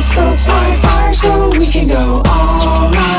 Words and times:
horoscopes 0.00 0.48
are 0.48 0.76
fire, 0.76 1.14
so 1.14 1.50
we 1.58 1.66
can 1.66 1.86
go 1.86 2.22
all 2.26 2.90
night. 2.90 3.09